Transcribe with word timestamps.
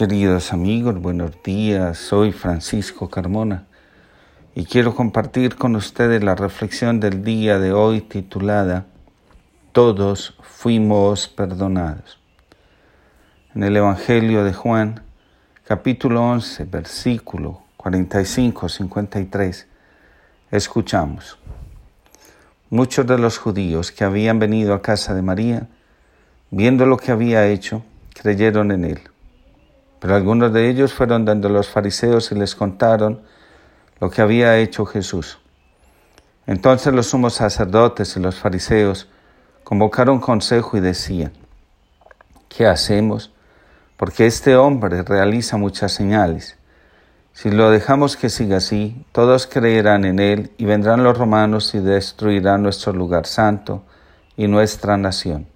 Queridos 0.00 0.54
amigos, 0.54 0.98
buenos 0.98 1.42
días. 1.42 1.98
Soy 1.98 2.32
Francisco 2.32 3.10
Carmona 3.10 3.66
y 4.54 4.64
quiero 4.64 4.94
compartir 4.94 5.56
con 5.56 5.76
ustedes 5.76 6.24
la 6.24 6.34
reflexión 6.34 7.00
del 7.00 7.22
día 7.22 7.58
de 7.58 7.74
hoy 7.74 8.00
titulada 8.00 8.86
Todos 9.72 10.38
fuimos 10.40 11.28
perdonados. 11.28 12.18
En 13.54 13.62
el 13.62 13.76
Evangelio 13.76 14.42
de 14.42 14.54
Juan, 14.54 15.02
capítulo 15.64 16.22
11, 16.30 16.64
versículo 16.64 17.60
45-53, 17.76 19.66
escuchamos. 20.50 21.36
Muchos 22.70 23.06
de 23.06 23.18
los 23.18 23.36
judíos 23.36 23.92
que 23.92 24.04
habían 24.04 24.38
venido 24.38 24.72
a 24.72 24.80
casa 24.80 25.12
de 25.14 25.20
María, 25.20 25.68
viendo 26.50 26.86
lo 26.86 26.96
que 26.96 27.12
había 27.12 27.46
hecho, 27.48 27.84
creyeron 28.14 28.72
en 28.72 28.86
él. 28.86 29.00
Pero 30.00 30.16
algunos 30.16 30.52
de 30.52 30.68
ellos 30.68 30.92
fueron 30.92 31.24
donde 31.24 31.48
los 31.48 31.68
fariseos 31.68 32.32
y 32.32 32.34
les 32.34 32.54
contaron 32.54 33.20
lo 34.00 34.10
que 34.10 34.22
había 34.22 34.56
hecho 34.56 34.86
Jesús. 34.86 35.38
Entonces 36.46 36.92
los 36.92 37.08
sumos 37.08 37.34
sacerdotes 37.34 38.16
y 38.16 38.20
los 38.20 38.36
fariseos 38.36 39.08
convocaron 39.62 40.18
consejo 40.18 40.76
y 40.78 40.80
decían, 40.80 41.32
¿qué 42.48 42.66
hacemos? 42.66 43.32
Porque 43.96 44.26
este 44.26 44.56
hombre 44.56 45.02
realiza 45.02 45.58
muchas 45.58 45.92
señales. 45.92 46.56
Si 47.34 47.50
lo 47.50 47.70
dejamos 47.70 48.16
que 48.16 48.30
siga 48.30 48.56
así, 48.56 49.04
todos 49.12 49.46
creerán 49.46 50.04
en 50.04 50.18
él 50.18 50.50
y 50.56 50.64
vendrán 50.64 51.04
los 51.04 51.16
romanos 51.16 51.74
y 51.74 51.78
destruirán 51.78 52.62
nuestro 52.62 52.92
lugar 52.92 53.26
santo 53.26 53.84
y 54.36 54.48
nuestra 54.48 54.96
nación. 54.96 55.46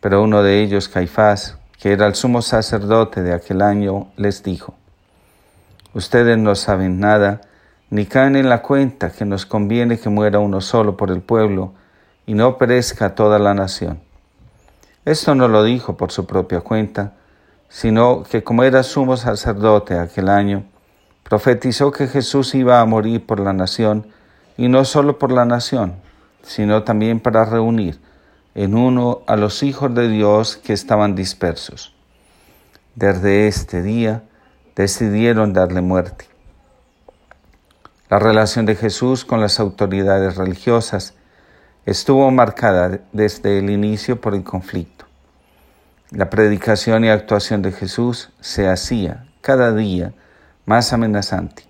Pero 0.00 0.22
uno 0.22 0.42
de 0.42 0.62
ellos, 0.62 0.88
Caifás, 0.88 1.58
que 1.82 1.92
era 1.92 2.06
el 2.06 2.14
sumo 2.14 2.42
sacerdote 2.42 3.24
de 3.24 3.32
aquel 3.32 3.60
año, 3.60 4.06
les 4.16 4.44
dijo, 4.44 4.74
Ustedes 5.94 6.38
no 6.38 6.54
saben 6.54 7.00
nada, 7.00 7.40
ni 7.90 8.06
caen 8.06 8.36
en 8.36 8.48
la 8.48 8.62
cuenta 8.62 9.10
que 9.10 9.24
nos 9.24 9.46
conviene 9.46 9.98
que 9.98 10.08
muera 10.08 10.38
uno 10.38 10.60
solo 10.60 10.96
por 10.96 11.10
el 11.10 11.22
pueblo 11.22 11.72
y 12.24 12.34
no 12.34 12.56
perezca 12.56 13.16
toda 13.16 13.40
la 13.40 13.52
nación. 13.54 13.98
Esto 15.04 15.34
no 15.34 15.48
lo 15.48 15.64
dijo 15.64 15.96
por 15.96 16.12
su 16.12 16.24
propia 16.24 16.60
cuenta, 16.60 17.14
sino 17.68 18.22
que 18.22 18.44
como 18.44 18.62
era 18.62 18.84
sumo 18.84 19.16
sacerdote 19.16 19.98
aquel 19.98 20.28
año, 20.28 20.62
profetizó 21.24 21.90
que 21.90 22.06
Jesús 22.06 22.54
iba 22.54 22.80
a 22.80 22.84
morir 22.84 23.26
por 23.26 23.40
la 23.40 23.52
nación, 23.52 24.06
y 24.56 24.68
no 24.68 24.84
solo 24.84 25.18
por 25.18 25.32
la 25.32 25.46
nación, 25.46 25.94
sino 26.44 26.84
también 26.84 27.18
para 27.18 27.44
reunir 27.44 27.98
en 28.54 28.74
uno 28.74 29.22
a 29.26 29.36
los 29.36 29.62
hijos 29.62 29.94
de 29.94 30.08
Dios 30.08 30.56
que 30.56 30.72
estaban 30.72 31.14
dispersos. 31.14 31.94
Desde 32.94 33.46
este 33.48 33.82
día 33.82 34.22
decidieron 34.76 35.52
darle 35.52 35.80
muerte. 35.80 36.26
La 38.10 38.18
relación 38.18 38.66
de 38.66 38.74
Jesús 38.74 39.24
con 39.24 39.40
las 39.40 39.58
autoridades 39.58 40.36
religiosas 40.36 41.14
estuvo 41.86 42.30
marcada 42.30 43.00
desde 43.12 43.58
el 43.58 43.70
inicio 43.70 44.20
por 44.20 44.34
el 44.34 44.44
conflicto. 44.44 45.06
La 46.10 46.28
predicación 46.28 47.04
y 47.04 47.08
actuación 47.08 47.62
de 47.62 47.72
Jesús 47.72 48.30
se 48.40 48.68
hacía 48.68 49.26
cada 49.40 49.74
día 49.74 50.12
más 50.66 50.92
amenazante. 50.92 51.64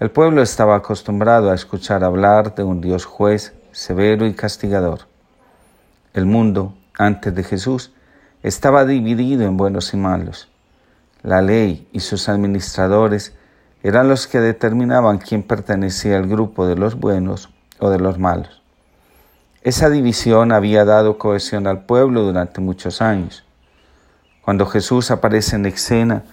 El 0.00 0.10
pueblo 0.10 0.42
estaba 0.42 0.74
acostumbrado 0.74 1.50
a 1.50 1.54
escuchar 1.54 2.02
hablar 2.02 2.54
de 2.56 2.64
un 2.64 2.80
Dios 2.80 3.04
juez 3.04 3.54
severo 3.70 4.26
y 4.26 4.34
castigador. 4.34 5.09
El 6.12 6.26
mundo, 6.26 6.74
antes 6.98 7.34
de 7.34 7.44
Jesús, 7.44 7.92
estaba 8.42 8.84
dividido 8.84 9.44
en 9.44 9.56
buenos 9.56 9.94
y 9.94 9.96
malos. 9.96 10.48
La 11.22 11.40
ley 11.40 11.86
y 11.92 12.00
sus 12.00 12.28
administradores 12.28 13.34
eran 13.82 14.08
los 14.08 14.26
que 14.26 14.40
determinaban 14.40 15.18
quién 15.18 15.42
pertenecía 15.42 16.16
al 16.16 16.26
grupo 16.26 16.66
de 16.66 16.76
los 16.76 16.96
buenos 16.96 17.50
o 17.78 17.90
de 17.90 17.98
los 17.98 18.18
malos. 18.18 18.60
Esa 19.62 19.88
división 19.90 20.52
había 20.52 20.84
dado 20.84 21.18
cohesión 21.18 21.66
al 21.66 21.84
pueblo 21.84 22.22
durante 22.22 22.60
muchos 22.60 23.02
años. 23.02 23.44
Cuando 24.42 24.66
Jesús 24.66 25.10
aparece 25.10 25.56
en 25.56 25.66
escena, 25.66 26.24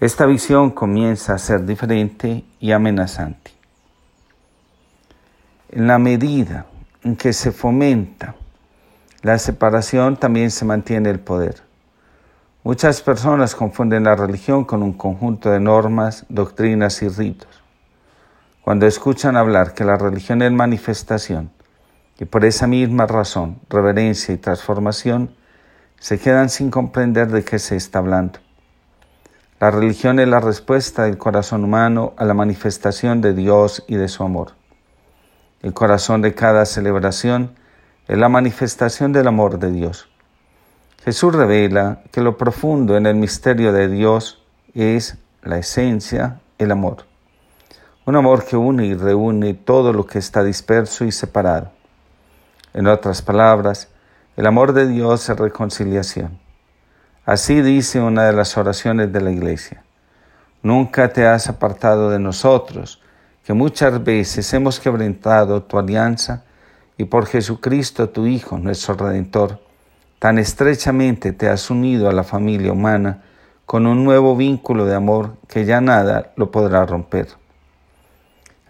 esta 0.00 0.24
visión 0.24 0.70
comienza 0.70 1.34
a 1.34 1.38
ser 1.38 1.66
diferente 1.66 2.44
y 2.60 2.72
amenazante. 2.72 3.50
En 5.70 5.88
la 5.88 5.98
medida 5.98 6.66
en 7.02 7.16
que 7.16 7.32
se 7.32 7.50
fomenta 7.50 8.34
la 9.22 9.38
separación 9.38 10.16
también 10.16 10.50
se 10.50 10.64
mantiene 10.64 11.10
el 11.10 11.20
poder. 11.20 11.62
Muchas 12.62 13.00
personas 13.00 13.54
confunden 13.54 14.04
la 14.04 14.16
religión 14.16 14.64
con 14.64 14.82
un 14.82 14.92
conjunto 14.92 15.50
de 15.50 15.60
normas, 15.60 16.26
doctrinas 16.28 17.00
y 17.02 17.08
ritos. 17.08 17.62
Cuando 18.62 18.86
escuchan 18.86 19.36
hablar 19.36 19.74
que 19.74 19.84
la 19.84 19.96
religión 19.96 20.42
es 20.42 20.50
manifestación 20.50 21.50
y 22.18 22.24
por 22.24 22.44
esa 22.44 22.66
misma 22.66 23.06
razón, 23.06 23.60
reverencia 23.70 24.34
y 24.34 24.38
transformación, 24.38 25.34
se 26.00 26.18
quedan 26.18 26.48
sin 26.48 26.70
comprender 26.70 27.28
de 27.28 27.44
qué 27.44 27.58
se 27.58 27.76
está 27.76 28.00
hablando. 28.00 28.40
La 29.60 29.70
religión 29.70 30.18
es 30.18 30.28
la 30.28 30.40
respuesta 30.40 31.04
del 31.04 31.16
corazón 31.16 31.64
humano 31.64 32.14
a 32.16 32.24
la 32.24 32.34
manifestación 32.34 33.20
de 33.20 33.32
Dios 33.32 33.84
y 33.86 33.96
de 33.96 34.08
su 34.08 34.22
amor. 34.22 34.52
El 35.62 35.72
corazón 35.72 36.20
de 36.20 36.34
cada 36.34 36.66
celebración 36.66 37.54
es 38.08 38.18
la 38.18 38.28
manifestación 38.28 39.12
del 39.12 39.26
amor 39.26 39.58
de 39.58 39.72
Dios. 39.72 40.08
Jesús 41.04 41.34
revela 41.34 42.02
que 42.12 42.20
lo 42.20 42.36
profundo 42.36 42.96
en 42.96 43.06
el 43.06 43.16
misterio 43.16 43.72
de 43.72 43.88
Dios 43.88 44.42
es 44.74 45.18
la 45.42 45.58
esencia, 45.58 46.40
el 46.58 46.70
amor. 46.70 47.04
Un 48.04 48.16
amor 48.16 48.44
que 48.44 48.56
une 48.56 48.86
y 48.86 48.94
reúne 48.94 49.54
todo 49.54 49.92
lo 49.92 50.06
que 50.06 50.18
está 50.18 50.44
disperso 50.44 51.04
y 51.04 51.12
separado. 51.12 51.70
En 52.74 52.86
otras 52.86 53.22
palabras, 53.22 53.88
el 54.36 54.46
amor 54.46 54.72
de 54.72 54.86
Dios 54.86 55.28
es 55.28 55.36
reconciliación. 55.36 56.38
Así 57.24 57.60
dice 57.62 58.00
una 58.00 58.24
de 58.24 58.32
las 58.32 58.56
oraciones 58.56 59.12
de 59.12 59.20
la 59.20 59.32
iglesia. 59.32 59.82
Nunca 60.62 61.12
te 61.12 61.26
has 61.26 61.48
apartado 61.48 62.10
de 62.10 62.18
nosotros, 62.18 63.02
que 63.44 63.52
muchas 63.52 64.02
veces 64.04 64.52
hemos 64.54 64.78
quebrantado 64.78 65.62
tu 65.62 65.78
alianza 65.78 66.44
y 66.98 67.04
por 67.04 67.26
Jesucristo 67.26 68.08
tu 68.08 68.26
Hijo, 68.26 68.58
nuestro 68.58 68.94
Redentor, 68.94 69.60
tan 70.18 70.38
estrechamente 70.38 71.32
te 71.32 71.48
has 71.48 71.70
unido 71.70 72.08
a 72.08 72.12
la 72.12 72.24
familia 72.24 72.72
humana 72.72 73.22
con 73.66 73.86
un 73.86 74.04
nuevo 74.04 74.36
vínculo 74.36 74.86
de 74.86 74.94
amor 74.94 75.36
que 75.48 75.64
ya 75.64 75.80
nada 75.80 76.32
lo 76.36 76.50
podrá 76.50 76.86
romper. 76.86 77.28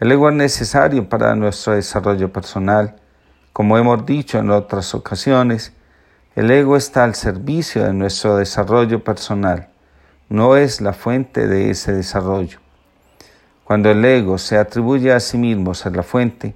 El 0.00 0.12
ego 0.12 0.28
es 0.28 0.34
necesario 0.34 1.08
para 1.08 1.34
nuestro 1.36 1.74
desarrollo 1.74 2.32
personal. 2.32 2.96
Como 3.52 3.78
hemos 3.78 4.04
dicho 4.04 4.38
en 4.38 4.50
otras 4.50 4.94
ocasiones, 4.94 5.72
el 6.34 6.50
ego 6.50 6.76
está 6.76 7.04
al 7.04 7.14
servicio 7.14 7.84
de 7.84 7.94
nuestro 7.94 8.36
desarrollo 8.36 9.02
personal, 9.02 9.68
no 10.28 10.56
es 10.56 10.82
la 10.82 10.92
fuente 10.92 11.46
de 11.46 11.70
ese 11.70 11.92
desarrollo. 11.92 12.58
Cuando 13.64 13.90
el 13.90 14.04
ego 14.04 14.36
se 14.36 14.58
atribuye 14.58 15.12
a 15.12 15.20
sí 15.20 15.38
mismo 15.38 15.72
ser 15.72 15.96
la 15.96 16.02
fuente, 16.02 16.54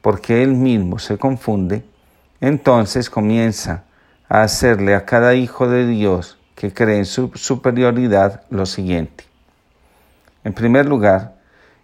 porque 0.00 0.42
él 0.42 0.54
mismo 0.54 0.98
se 0.98 1.18
confunde, 1.18 1.84
entonces 2.40 3.10
comienza 3.10 3.84
a 4.28 4.42
hacerle 4.42 4.94
a 4.94 5.04
cada 5.04 5.34
hijo 5.34 5.68
de 5.68 5.86
Dios 5.86 6.38
que 6.54 6.72
cree 6.72 6.98
en 6.98 7.06
su 7.06 7.30
superioridad 7.34 8.42
lo 8.50 8.66
siguiente. 8.66 9.24
En 10.44 10.52
primer 10.52 10.86
lugar, 10.86 11.36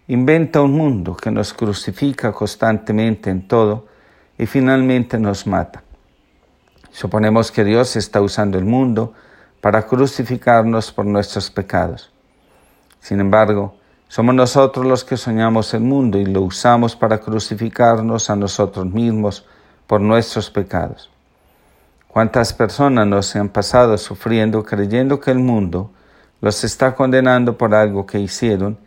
inventa 0.07 0.61
un 0.61 0.73
mundo 0.73 1.15
que 1.15 1.31
nos 1.31 1.53
crucifica 1.53 2.31
constantemente 2.31 3.29
en 3.29 3.47
todo 3.47 3.87
y 4.37 4.45
finalmente 4.45 5.17
nos 5.17 5.47
mata. 5.47 5.83
Suponemos 6.91 7.51
que 7.51 7.63
Dios 7.63 7.95
está 7.95 8.21
usando 8.21 8.57
el 8.57 8.65
mundo 8.65 9.13
para 9.61 9.83
crucificarnos 9.83 10.91
por 10.91 11.05
nuestros 11.05 11.49
pecados. 11.49 12.11
Sin 12.99 13.19
embargo, 13.19 13.77
somos 14.15 14.33
nosotros 14.33 14.85
los 14.85 15.03
que 15.03 15.17
soñamos 15.17 15.73
el 15.73 15.81
mundo 15.81 16.17
y 16.17 16.25
lo 16.25 16.41
usamos 16.43 16.95
para 16.95 17.17
crucificarnos 17.17 18.29
a 18.29 18.37
nosotros 18.37 18.85
mismos 18.85 19.45
por 19.87 19.99
nuestros 19.99 20.49
pecados. 20.49 21.11
¿Cuántas 22.07 22.53
personas 22.53 23.05
nos 23.07 23.35
han 23.35 23.49
pasado 23.49 23.97
sufriendo 23.97 24.63
creyendo 24.63 25.19
que 25.19 25.31
el 25.31 25.39
mundo 25.39 25.91
los 26.39 26.63
está 26.63 26.95
condenando 26.95 27.57
por 27.57 27.75
algo 27.75 28.05
que 28.05 28.21
hicieron 28.21 28.77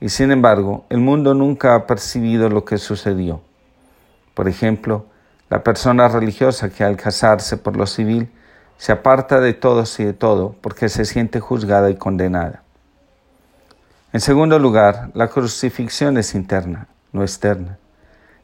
y 0.00 0.08
sin 0.08 0.30
embargo 0.30 0.86
el 0.88 1.00
mundo 1.00 1.34
nunca 1.34 1.74
ha 1.74 1.86
percibido 1.86 2.48
lo 2.48 2.64
que 2.64 2.78
sucedió? 2.78 3.42
Por 4.32 4.48
ejemplo, 4.48 5.04
la 5.50 5.62
persona 5.62 6.08
religiosa 6.08 6.70
que 6.70 6.84
al 6.84 6.96
casarse 6.96 7.58
por 7.58 7.76
lo 7.76 7.84
civil 7.86 8.30
se 8.78 8.92
aparta 8.92 9.40
de 9.40 9.52
todos 9.52 10.00
y 10.00 10.04
de 10.04 10.14
todo 10.14 10.56
porque 10.62 10.88
se 10.88 11.04
siente 11.04 11.38
juzgada 11.38 11.90
y 11.90 11.96
condenada. 11.96 12.62
En 14.12 14.20
segundo 14.20 14.58
lugar, 14.58 15.10
la 15.14 15.28
crucifixión 15.28 16.18
es 16.18 16.34
interna, 16.34 16.88
no 17.12 17.22
externa. 17.22 17.78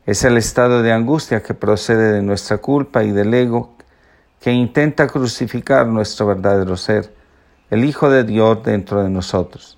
Es 0.05 0.23
el 0.23 0.37
estado 0.37 0.81
de 0.81 0.93
angustia 0.93 1.43
que 1.43 1.55
procede 1.55 2.13
de 2.13 2.23
nuestra 2.23 2.59
culpa 2.59 3.03
y 3.03 3.11
del 3.11 3.35
ego 3.35 3.75
que 4.41 4.53
intenta 4.53 5.09
crucificar 5.09 5.89
nuestro 5.89 6.27
verdadero 6.27 6.77
ser, 6.77 7.13
el 7.69 7.85
Hijo 7.85 8.09
de 8.09 8.23
Dios 8.23 8.63
dentro 8.63 9.03
de 9.03 9.11
nosotros. 9.11 9.77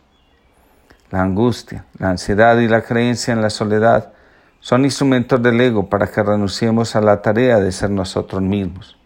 La 1.11 1.23
angustia, 1.23 1.87
la 1.99 2.11
ansiedad 2.11 2.59
y 2.59 2.69
la 2.69 2.83
creencia 2.83 3.33
en 3.33 3.41
la 3.41 3.49
soledad 3.49 4.13
son 4.61 4.85
instrumentos 4.85 5.43
del 5.43 5.59
ego 5.59 5.89
para 5.89 6.07
que 6.07 6.23
renunciemos 6.23 6.97
a 6.97 7.01
la 7.01 7.23
tarea 7.23 7.61
de 7.61 7.73
ser 7.73 7.89
nosotros 7.89 8.43
mismos. 8.43 8.99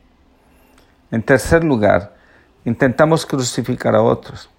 En 1.12 1.22
tercer 1.22 1.62
lugar, 1.62 2.16
intentamos 2.64 3.24
crucificar 3.24 3.94
a 3.94 4.02
otros. 4.02 4.50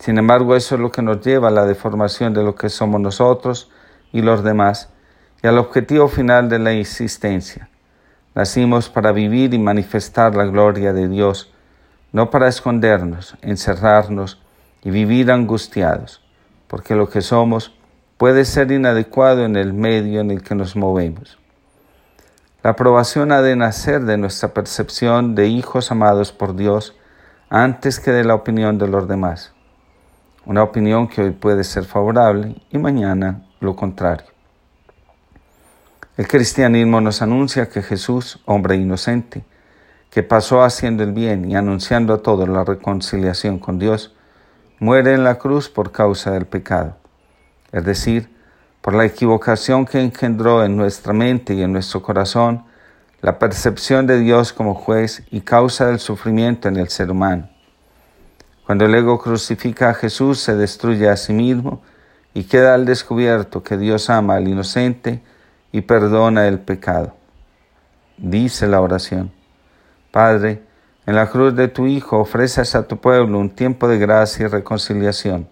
Sin 0.00 0.16
embargo, 0.16 0.56
eso 0.56 0.76
es 0.76 0.80
lo 0.80 0.90
que 0.90 1.02
nos 1.02 1.20
lleva 1.20 1.48
a 1.48 1.50
la 1.50 1.66
deformación 1.66 2.32
de 2.32 2.42
lo 2.42 2.54
que 2.54 2.70
somos 2.70 3.02
nosotros 3.02 3.70
y 4.12 4.22
los 4.22 4.42
demás 4.42 4.88
y 5.42 5.46
al 5.46 5.58
objetivo 5.58 6.08
final 6.08 6.48
de 6.48 6.58
la 6.58 6.72
existencia. 6.72 7.68
Nacimos 8.34 8.88
para 8.88 9.12
vivir 9.12 9.52
y 9.52 9.58
manifestar 9.58 10.34
la 10.34 10.44
gloria 10.46 10.94
de 10.94 11.06
Dios, 11.06 11.52
no 12.12 12.30
para 12.30 12.48
escondernos, 12.48 13.36
encerrarnos 13.42 14.40
y 14.82 14.90
vivir 14.90 15.30
angustiados, 15.30 16.22
porque 16.66 16.94
lo 16.94 17.10
que 17.10 17.20
somos 17.20 17.76
puede 18.16 18.46
ser 18.46 18.72
inadecuado 18.72 19.44
en 19.44 19.54
el 19.54 19.74
medio 19.74 20.22
en 20.22 20.30
el 20.30 20.42
que 20.42 20.54
nos 20.54 20.76
movemos. 20.76 21.38
La 22.62 22.70
aprobación 22.70 23.32
ha 23.32 23.42
de 23.42 23.54
nacer 23.54 24.00
de 24.06 24.16
nuestra 24.16 24.54
percepción 24.54 25.34
de 25.34 25.48
hijos 25.48 25.90
amados 25.90 26.32
por 26.32 26.56
Dios 26.56 26.96
antes 27.50 28.00
que 28.00 28.12
de 28.12 28.24
la 28.24 28.34
opinión 28.34 28.78
de 28.78 28.88
los 28.88 29.06
demás. 29.06 29.52
Una 30.50 30.64
opinión 30.64 31.06
que 31.06 31.22
hoy 31.22 31.30
puede 31.30 31.62
ser 31.62 31.84
favorable 31.84 32.56
y 32.72 32.78
mañana 32.78 33.46
lo 33.60 33.76
contrario. 33.76 34.26
El 36.16 36.26
cristianismo 36.26 37.00
nos 37.00 37.22
anuncia 37.22 37.68
que 37.68 37.82
Jesús, 37.82 38.40
hombre 38.46 38.74
inocente, 38.74 39.44
que 40.10 40.24
pasó 40.24 40.64
haciendo 40.64 41.04
el 41.04 41.12
bien 41.12 41.48
y 41.48 41.54
anunciando 41.54 42.14
a 42.14 42.18
todos 42.20 42.48
la 42.48 42.64
reconciliación 42.64 43.60
con 43.60 43.78
Dios, 43.78 44.12
muere 44.80 45.14
en 45.14 45.22
la 45.22 45.36
cruz 45.38 45.68
por 45.68 45.92
causa 45.92 46.32
del 46.32 46.46
pecado 46.46 46.96
es 47.70 47.84
decir, 47.84 48.28
por 48.80 48.92
la 48.92 49.04
equivocación 49.04 49.86
que 49.86 50.00
engendró 50.00 50.64
en 50.64 50.76
nuestra 50.76 51.12
mente 51.12 51.54
y 51.54 51.62
en 51.62 51.72
nuestro 51.72 52.02
corazón 52.02 52.64
la 53.20 53.38
percepción 53.38 54.04
de 54.08 54.18
Dios 54.18 54.52
como 54.52 54.74
juez 54.74 55.22
y 55.30 55.42
causa 55.42 55.86
del 55.86 56.00
sufrimiento 56.00 56.66
en 56.66 56.76
el 56.76 56.88
ser 56.88 57.08
humano. 57.08 57.49
Cuando 58.70 58.84
el 58.84 58.94
ego 58.94 59.18
crucifica 59.18 59.90
a 59.90 59.94
Jesús, 59.94 60.38
se 60.38 60.54
destruye 60.54 61.08
a 61.08 61.16
sí 61.16 61.32
mismo 61.32 61.82
y 62.34 62.44
queda 62.44 62.72
al 62.72 62.86
descubierto 62.86 63.64
que 63.64 63.76
Dios 63.76 64.08
ama 64.08 64.36
al 64.36 64.46
inocente 64.46 65.24
y 65.72 65.80
perdona 65.80 66.46
el 66.46 66.60
pecado. 66.60 67.16
Dice 68.16 68.68
la 68.68 68.80
oración, 68.80 69.32
Padre, 70.12 70.62
en 71.04 71.16
la 71.16 71.28
cruz 71.30 71.56
de 71.56 71.66
tu 71.66 71.88
Hijo 71.88 72.20
ofreces 72.20 72.76
a 72.76 72.86
tu 72.86 72.98
pueblo 72.98 73.40
un 73.40 73.50
tiempo 73.50 73.88
de 73.88 73.98
gracia 73.98 74.44
y 74.44 74.48
reconciliación 74.48 75.48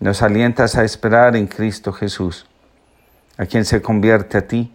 nos 0.00 0.22
alientas 0.22 0.76
a 0.76 0.84
esperar 0.84 1.36
en 1.36 1.46
Cristo 1.46 1.92
Jesús, 1.92 2.46
a 3.36 3.44
quien 3.44 3.66
se 3.66 3.82
convierte 3.82 4.38
a 4.38 4.46
ti, 4.48 4.72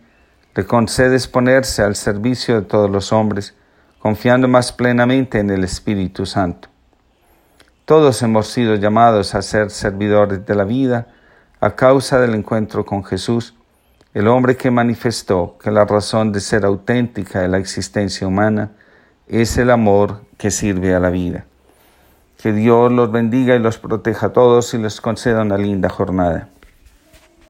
le 0.54 0.66
concedes 0.68 1.28
ponerse 1.28 1.82
al 1.82 1.96
servicio 1.96 2.62
de 2.62 2.68
todos 2.68 2.92
los 2.92 3.12
hombres, 3.12 3.56
confiando 3.98 4.48
más 4.48 4.72
plenamente 4.72 5.40
en 5.40 5.50
el 5.50 5.64
Espíritu 5.64 6.28
Santo. 6.28 6.70
Todos 7.90 8.22
hemos 8.22 8.46
sido 8.50 8.76
llamados 8.76 9.34
a 9.34 9.42
ser 9.42 9.72
servidores 9.72 10.46
de 10.46 10.54
la 10.54 10.64
vida 10.64 11.08
a 11.60 11.72
causa 11.72 12.20
del 12.20 12.36
encuentro 12.36 12.86
con 12.86 13.04
Jesús, 13.04 13.56
el 14.14 14.28
hombre 14.28 14.56
que 14.56 14.70
manifestó 14.70 15.58
que 15.58 15.72
la 15.72 15.86
razón 15.86 16.32
de 16.32 16.40
ser 16.40 16.66
auténtica 16.66 17.40
de 17.42 17.48
la 17.48 17.58
existencia 17.58 18.28
humana 18.28 18.70
es 19.28 19.58
el 19.58 19.72
amor 19.72 20.22
que 20.38 20.52
sirve 20.52 20.94
a 20.94 21.00
la 21.00 21.10
vida. 21.10 21.46
Que 22.38 22.54
Dios 22.54 22.92
los 22.92 23.12
bendiga 23.12 23.56
y 23.56 23.60
los 23.60 23.80
proteja 23.80 24.28
a 24.28 24.34
todos 24.34 24.72
y 24.76 24.78
les 24.78 25.02
conceda 25.02 25.42
una 25.42 25.58
linda 25.58 25.90
jornada. 25.90 26.48